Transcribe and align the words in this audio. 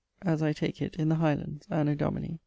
(as 0.23 0.41
I 0.41 0.51
take 0.51 0.81
it, 0.81 0.95
in 0.95 1.09
the 1.09 1.17
Highlands), 1.17 1.67
anno 1.69 1.93
domini.... 1.93 2.39